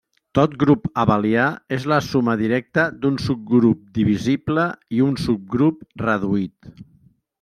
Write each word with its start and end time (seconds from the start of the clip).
Tot 0.37 0.53
grup 0.61 0.87
abelià 1.01 1.43
és 1.77 1.85
la 1.91 1.99
suma 2.05 2.35
directa 2.39 2.85
d'un 3.03 3.19
subgrup 3.25 3.83
divisible 3.99 4.65
i 4.99 5.07
un 5.11 5.15
subgrup 5.27 5.87
reduït. 6.07 6.73